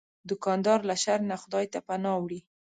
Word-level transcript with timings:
دوکاندار 0.29 0.79
له 0.89 0.95
شر 1.03 1.19
نه 1.29 1.35
خدای 1.41 1.65
ته 1.73 1.79
پناه 1.87 2.17
وړي. 2.21 2.39